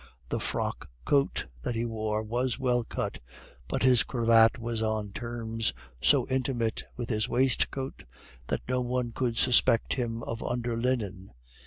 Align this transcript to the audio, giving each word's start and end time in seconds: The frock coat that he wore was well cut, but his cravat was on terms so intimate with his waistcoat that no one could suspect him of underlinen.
The 0.29 0.39
frock 0.39 0.89
coat 1.05 1.45
that 1.61 1.75
he 1.75 1.85
wore 1.85 2.23
was 2.23 2.57
well 2.57 2.83
cut, 2.83 3.19
but 3.67 3.83
his 3.83 4.01
cravat 4.01 4.57
was 4.57 4.81
on 4.81 5.11
terms 5.13 5.75
so 6.01 6.27
intimate 6.27 6.83
with 6.97 7.11
his 7.11 7.29
waistcoat 7.29 8.05
that 8.47 8.61
no 8.67 8.81
one 8.81 9.11
could 9.11 9.37
suspect 9.37 9.93
him 9.93 10.23
of 10.23 10.41
underlinen. 10.41 11.33